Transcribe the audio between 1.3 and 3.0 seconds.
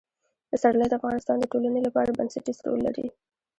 د ټولنې لپاره بنسټيز رول